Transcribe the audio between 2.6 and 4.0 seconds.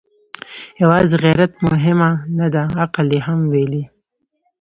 عقل يې هم ويلی.